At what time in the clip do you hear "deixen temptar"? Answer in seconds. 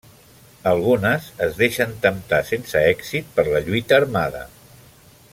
1.59-2.39